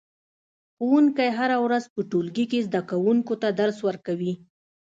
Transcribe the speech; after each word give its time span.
ښوونکی 0.75 1.29
هره 1.37 1.57
ورځ 1.65 1.83
په 1.93 2.01
ټولګي 2.09 2.45
کې 2.51 2.59
زده 2.67 2.81
کوونکو 2.89 3.33
ته 3.41 3.47
درس 3.59 3.77
ورکوي 3.87 4.33